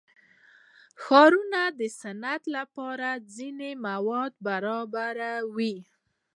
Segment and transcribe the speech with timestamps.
[1.03, 5.75] ښارونه د صنعت لپاره ځینې مواد برابروي.